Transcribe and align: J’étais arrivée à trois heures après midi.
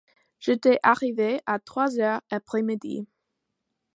J’étais 0.39 0.79
arrivée 0.81 1.41
à 1.45 1.59
trois 1.59 1.99
heures 1.99 2.23
après 2.31 2.63
midi. 2.63 3.05